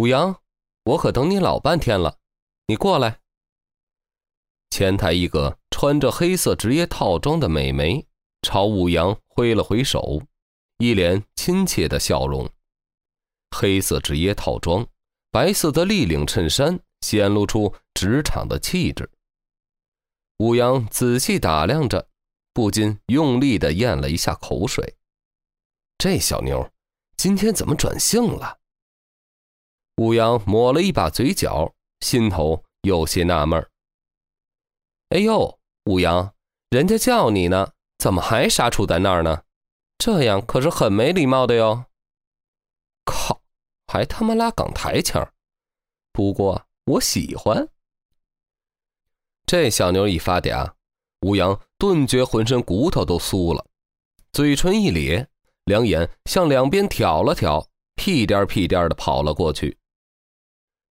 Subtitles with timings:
[0.00, 0.34] 武阳，
[0.84, 2.16] 我可等你老半天了，
[2.68, 3.20] 你过来。
[4.70, 8.06] 前台一个穿着黑色职业套装的美眉
[8.40, 10.22] 朝武阳挥了挥手，
[10.78, 12.48] 一脸亲切的笑容。
[13.50, 14.86] 黑色职业套装，
[15.30, 19.10] 白色的立领衬衫显露出职场的气质。
[20.38, 22.08] 武阳仔细打量着，
[22.54, 24.96] 不禁用力的咽了一下口水。
[25.98, 26.66] 这小妞
[27.18, 28.59] 今天怎么转性了？
[30.00, 33.68] 武阳抹了一把嘴角，心头有些纳闷
[35.10, 36.32] 哎呦，武阳，
[36.70, 39.42] 人家叫你呢，怎么还傻杵在那儿呢？
[39.98, 41.84] 这样可是很没礼貌的哟。
[43.04, 43.42] 靠，
[43.88, 45.34] 还他妈拉港台腔
[46.12, 47.68] 不过我喜欢。
[49.44, 50.72] 这小妞一发嗲，
[51.26, 53.66] 武阳顿觉浑身骨头都酥了，
[54.32, 55.28] 嘴唇一咧，
[55.66, 59.76] 两眼向两边挑了挑，屁颠屁颠的跑了过去。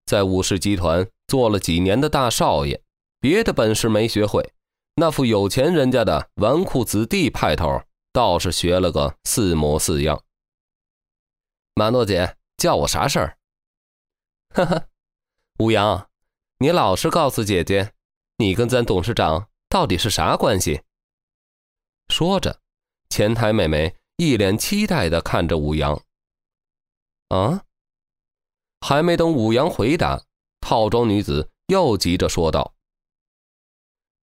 [0.07, 2.81] 在武氏集团做了几年的大少爷，
[3.19, 4.53] 别的本事没学会，
[4.95, 7.81] 那副有钱人家的纨绔子弟派头
[8.13, 10.23] 倒是学了个似模似样。
[11.75, 13.37] 马诺姐叫我啥事儿？
[14.53, 14.87] 哈哈，
[15.59, 16.09] 武阳，
[16.59, 17.91] 你老实告诉姐姐，
[18.37, 20.83] 你跟咱董事长到底是啥关系？
[22.07, 22.61] 说着，
[23.09, 26.01] 前台妹妹一脸期待的看着武阳。
[27.27, 27.65] 啊？
[28.87, 30.23] 还没等武阳回答，
[30.61, 32.73] 套装女子又急着说道：“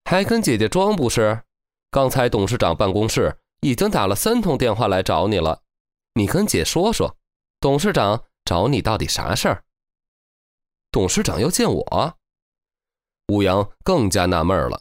[0.08, 1.42] 还跟姐姐装不是？
[1.90, 5.60] 刚才董事长办公室已经打了三通电话来找你了，
[6.14, 7.14] 你跟姐说说，
[7.60, 9.64] 董事长找你到底啥事儿？”
[10.90, 12.14] 董事长要见我，
[13.28, 14.80] 武阳更加纳闷了。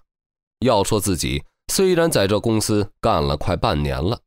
[0.60, 4.22] 要说自己虽然在这公司干了快半年了，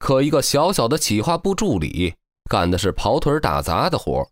[0.00, 2.16] 可一个小小的企划部助理，
[2.50, 4.28] 干的是跑腿打杂的活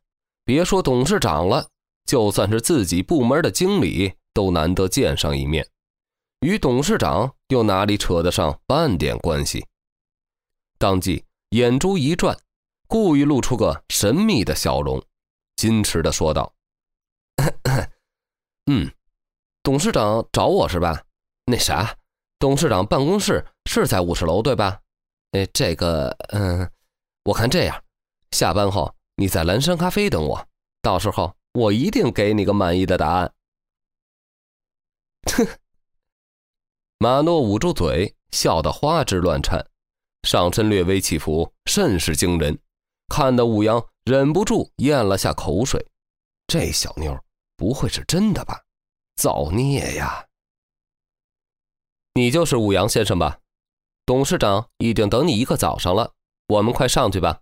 [0.47, 1.67] 别说董事长了，
[2.05, 5.67] 就算是自己部门的经理都难得见上一面，
[6.41, 9.67] 与董事长又哪里扯得上半点关系？
[10.77, 12.39] 当即眼珠一转，
[12.87, 15.03] 故意露出个神秘的笑容，
[15.57, 16.53] 矜持的说道
[18.67, 18.93] ：“嗯，
[19.63, 21.03] 董事长找我是吧？
[21.47, 21.97] 那啥，
[22.39, 24.79] 董事长办公室是在五十楼对吧？
[25.33, 26.71] 哎，这个，嗯，
[27.25, 27.83] 我看这样，
[28.33, 30.49] 下班后。”你在蓝山咖啡等我，
[30.83, 33.33] 到时候我一定给你个满意的答案。
[35.31, 35.47] 哼！
[36.99, 39.65] 马诺捂住嘴，笑得花枝乱颤，
[40.23, 42.59] 上身略微起伏，甚是惊人，
[43.09, 45.87] 看得武阳忍不住咽了下口水。
[46.47, 47.17] 这小妞
[47.57, 48.65] 不会是真的吧？
[49.17, 50.27] 造孽呀！
[52.15, 53.39] 你就是武阳先生吧？
[54.07, 56.13] 董事长已经等你一个早上了，
[56.49, 57.41] 我们快上去吧。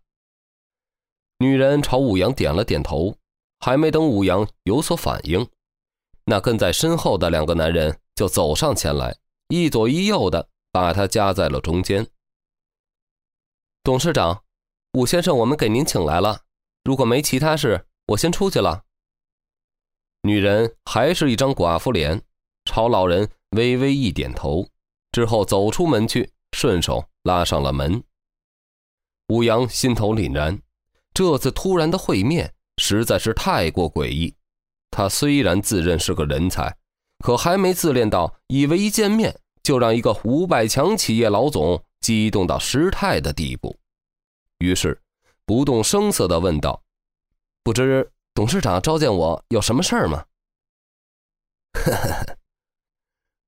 [1.39, 3.17] 女人朝武阳点了点头，
[3.59, 5.49] 还没等武阳有所反应，
[6.25, 9.17] 那跟在身后的两个男人就走上前来，
[9.49, 12.07] 一左一右的把他夹在了中间。
[13.83, 14.45] 董事长，
[14.93, 16.43] 武先生，我们给您请来了。
[16.85, 18.85] 如果没其他事，我先出去了。
[20.23, 22.23] 女人还是一张寡妇脸，
[22.65, 24.69] 朝老人微微一点头，
[25.11, 28.05] 之后走出门去，顺手拉上了门。
[29.29, 30.63] 武阳心头凛然。
[31.15, 34.35] 这次突然的会面实在是太过诡异。
[34.91, 36.77] 他虽然自认是个人才，
[37.19, 43.77] 可还没自恋到以为一见面就让一个五百强企业老总激动到失态的地步。
[44.59, 45.01] 于是，
[45.47, 46.83] 不动声色地问道
[47.65, 50.25] ：“不知董事长召见我有什么事儿吗？”“，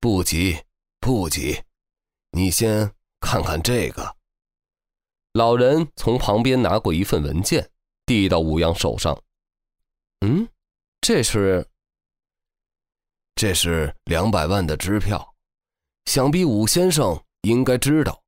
[0.01, 0.63] 不急，
[0.99, 1.63] 不急，
[2.33, 4.17] 你先看看这个。”
[5.35, 7.69] 老人从旁边拿过一份文件，
[8.07, 9.21] 递到武阳手上。
[10.21, 10.49] 嗯，
[11.01, 11.67] 这是，
[13.35, 15.35] 这是两百万的支票。
[16.05, 18.23] 想必武先生应该知道，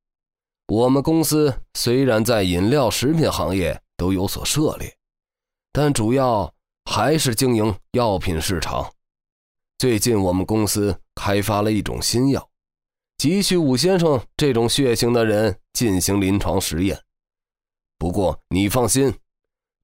[0.66, 4.92] 我们公司虽然在饮料、食品行业都有所涉猎，
[5.70, 6.52] 但主要
[6.90, 8.92] 还是经营药品市场。
[9.78, 12.50] 最近我们公司开发了一种新药。
[13.18, 17.00] 急需武先生这种血型的人进行临床实验。
[17.98, 19.14] 不过你放心，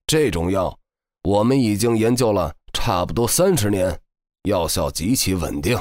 [0.06, 0.78] 这种药
[1.22, 3.98] 我们已经研究了差不多三十年，
[4.42, 5.78] 药效极其稳定，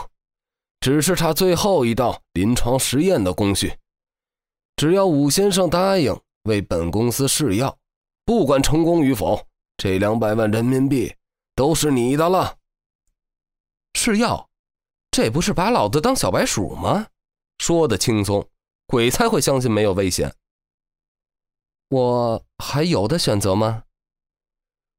[0.80, 3.74] 只是差最后一道临床实验的工序。
[4.78, 7.78] 只要武先生答应为本公司试药，
[8.24, 9.46] 不管成功与否，
[9.76, 11.14] 这两百万人民币
[11.54, 12.58] 都是你的了。
[13.94, 14.50] 试药，
[15.12, 17.08] 这不是把老子当小白鼠吗？
[17.62, 18.50] 说的轻松，
[18.88, 20.36] 鬼才会相信没有危险。
[21.90, 23.84] 我还有的选择吗？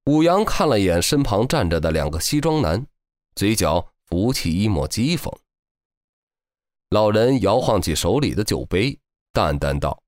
[0.04, 2.86] 武阳看了眼身旁站着的两个西装男，
[3.34, 5.36] 嘴角浮起一抹讥讽。
[6.90, 8.96] 老人摇晃起手里的酒杯，
[9.32, 10.00] 淡淡道：“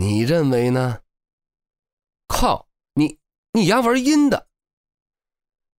[0.00, 1.02] 你认为呢？”
[2.26, 3.18] 靠你，
[3.52, 4.48] 你丫玩阴的！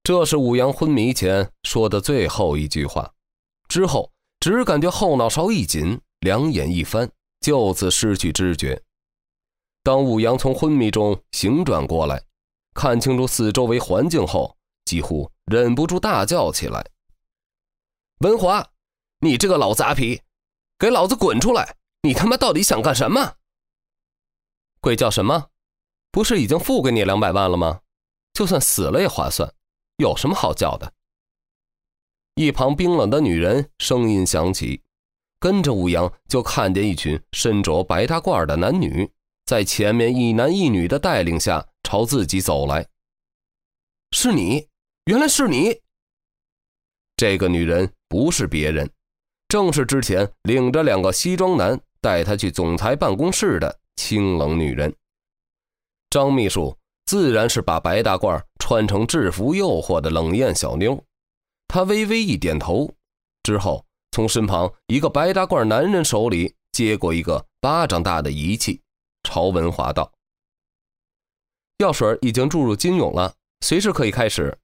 [0.04, 3.16] 这是武阳昏迷前说的最后一句话，
[3.68, 4.12] 之后
[4.42, 7.10] 只感觉后脑勺一紧，两眼一翻，
[7.40, 8.82] 就此失去知觉。
[9.84, 12.24] 当武阳从昏迷中醒转过来，
[12.74, 16.84] 看清楚四周围环境后，几乎忍不住大叫起来
[18.26, 18.68] ：“文华，
[19.20, 20.24] 你这个老杂皮，
[20.80, 21.78] 给老子滚出来！
[22.02, 23.36] 你他妈到底想干什么？
[24.80, 25.50] 鬼叫什么？
[26.12, 27.82] 不是已经付给你两百万了吗？
[28.34, 29.54] 就算死了也划算。”
[29.98, 30.92] 有什么好叫的？
[32.42, 34.82] 一旁冰冷的女人声音响起，
[35.40, 39.08] 跟着吴阳就看见一群身着白大褂的男女，
[39.46, 42.88] 在前面一男一女的带领下朝自己走来。
[44.12, 44.68] 是你，
[45.06, 45.80] 原来是你！
[47.16, 48.90] 这个女人不是别人，
[49.48, 54.92] 正是之前领着两个西装男带她去总裁办公室的清冷女人
[56.10, 56.76] 张秘书。
[57.06, 61.04] 自然是把白大褂穿成制服诱惑的冷艳小妞，
[61.74, 62.94] 他微微一点头，
[63.44, 68.82] 之后从身旁一个白大褂男人手里接过一个巴掌大的仪器，
[69.24, 70.12] 朝文华道
[71.80, 74.60] ：“药水已经注入金勇了，随时可以开始。”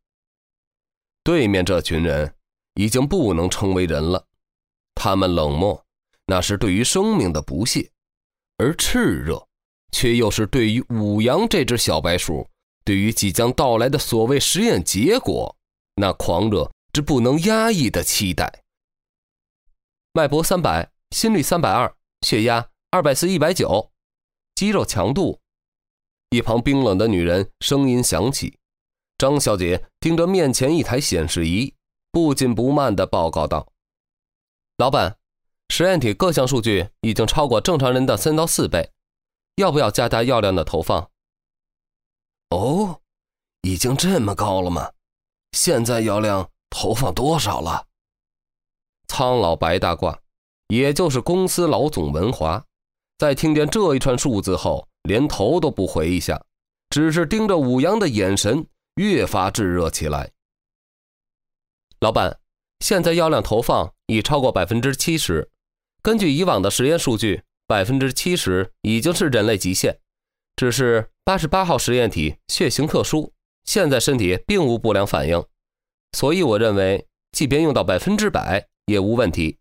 [1.24, 2.36] 对面这群人
[2.74, 4.26] 已经不能称为人了，
[4.94, 5.82] 他们冷漠，
[6.26, 7.90] 那是对于生命的不屑，
[8.58, 9.42] 而炽热。
[9.94, 12.46] 却又是对于五阳这只小白鼠，
[12.84, 15.56] 对于即将到来的所谓实验结果，
[15.96, 18.64] 那狂热之不能压抑的期待。
[20.14, 23.92] 脉搏三百，心率三百二，血压二百四一百九，
[24.56, 25.40] 肌肉强度。
[26.32, 28.58] 一旁冰冷的女人声音响起
[29.16, 31.72] ：“张小姐，盯着面前一台显示仪，
[32.12, 33.72] 不紧不慢的报告道
[34.78, 35.20] ：‘老板，
[35.70, 38.92] 实验体各项数据已经超过正常人的三到四倍。’”
[39.58, 41.12] 要不要加大药量的投放？
[42.50, 43.02] 哦，
[43.62, 44.94] 已经这么高了吗？
[45.52, 47.86] 现在药量投放多少了？
[49.08, 50.18] 苍老白大褂，
[50.68, 52.66] 也就是公司老总文华，
[53.18, 56.44] 在听见这一串数字后，连头都不回一下，
[56.90, 60.32] 只是盯着武阳的眼神越发炙热起来。
[62.00, 62.40] 老板，
[62.80, 65.50] 现在药量投放已超过百分之七十，
[66.02, 67.44] 根据以往的实验数据。
[67.70, 70.00] 百分之七十已经是人类极限，
[70.56, 73.34] 只是八十八号实验体血型特殊，
[73.66, 75.46] 现在身体并无不良反应，
[76.18, 79.60] 所以我认为，即便用到百分之百也无问题。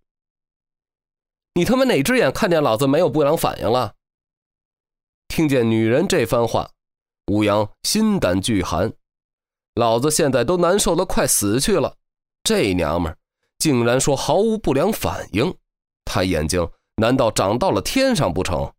[1.53, 3.93] 你他妈哪只眼看见老子没有不良反应了？
[5.29, 6.70] 听见女人这番话，
[7.26, 8.91] 吴阳心胆俱寒，
[9.75, 11.99] 老子现在都难受的快死去了，
[12.43, 13.14] 这娘们
[13.58, 15.55] 竟然说毫无不良反应，
[16.06, 16.67] 他眼睛。
[16.94, 18.73] 难道长到了天上不成？